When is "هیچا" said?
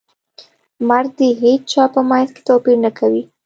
1.41-1.83